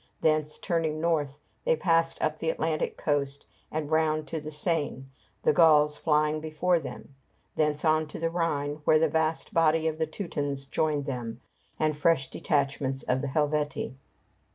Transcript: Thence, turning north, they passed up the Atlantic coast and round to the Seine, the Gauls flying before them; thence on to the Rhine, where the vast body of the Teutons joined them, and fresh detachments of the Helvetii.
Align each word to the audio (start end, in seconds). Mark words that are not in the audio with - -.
Thence, 0.19 0.57
turning 0.57 0.99
north, 0.99 1.37
they 1.63 1.75
passed 1.75 2.19
up 2.23 2.39
the 2.39 2.49
Atlantic 2.49 2.97
coast 2.97 3.45
and 3.71 3.91
round 3.91 4.27
to 4.29 4.41
the 4.41 4.49
Seine, 4.49 5.05
the 5.43 5.53
Gauls 5.53 5.95
flying 5.95 6.41
before 6.41 6.79
them; 6.79 7.13
thence 7.55 7.85
on 7.85 8.07
to 8.07 8.17
the 8.17 8.31
Rhine, 8.31 8.79
where 8.83 8.97
the 8.97 9.07
vast 9.09 9.53
body 9.53 9.87
of 9.87 9.99
the 9.99 10.07
Teutons 10.07 10.65
joined 10.65 11.05
them, 11.05 11.39
and 11.79 11.95
fresh 11.95 12.31
detachments 12.31 13.03
of 13.03 13.21
the 13.21 13.27
Helvetii. 13.27 13.93